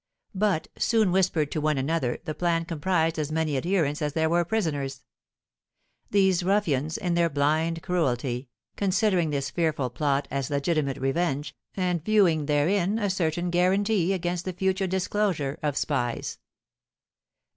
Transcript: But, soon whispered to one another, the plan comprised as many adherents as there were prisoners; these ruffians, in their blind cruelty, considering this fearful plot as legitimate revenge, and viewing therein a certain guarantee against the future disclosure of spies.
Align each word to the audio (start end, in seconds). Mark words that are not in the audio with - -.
But, 0.33 0.67
soon 0.79 1.11
whispered 1.11 1.51
to 1.51 1.61
one 1.61 1.77
another, 1.77 2.17
the 2.25 2.33
plan 2.33 2.65
comprised 2.65 3.19
as 3.19 3.31
many 3.31 3.55
adherents 3.55 4.01
as 4.01 4.13
there 4.13 4.31
were 4.31 4.43
prisoners; 4.43 5.03
these 6.09 6.41
ruffians, 6.41 6.97
in 6.97 7.13
their 7.13 7.29
blind 7.29 7.83
cruelty, 7.83 8.49
considering 8.75 9.29
this 9.29 9.51
fearful 9.51 9.91
plot 9.91 10.27
as 10.31 10.49
legitimate 10.49 10.97
revenge, 10.97 11.55
and 11.77 12.03
viewing 12.03 12.47
therein 12.47 12.97
a 12.97 13.11
certain 13.11 13.51
guarantee 13.51 14.11
against 14.11 14.43
the 14.43 14.53
future 14.53 14.87
disclosure 14.87 15.59
of 15.61 15.77
spies. 15.77 16.39